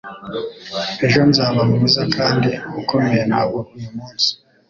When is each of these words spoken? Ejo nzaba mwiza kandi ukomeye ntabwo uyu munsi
Ejo 1.05 1.21
nzaba 1.29 1.61
mwiza 1.69 2.01
kandi 2.15 2.49
ukomeye 2.81 3.21
ntabwo 3.29 3.59
uyu 3.75 3.89
munsi 3.95 4.29